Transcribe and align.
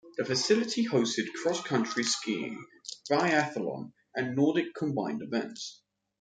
The 0.17 0.25
facility 0.25 0.87
hosted 0.87 1.31
cross-country 1.33 2.03
skiing, 2.05 2.65
biathlon 3.11 3.91
and 4.15 4.35
Nordic 4.35 4.73
combined 4.73 5.21
events. 5.21 5.83